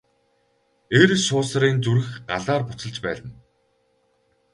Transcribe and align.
Эр 0.99 1.09
суусрын 1.25 1.75
зүрх 1.85 2.07
Галаар 2.29 2.61
буцалж 2.67 2.97
байна. 3.05 3.27